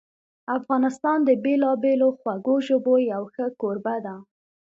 [0.57, 4.15] افغانستان د بېلابېلو خوږو ژبو یو ښه کوربه ده.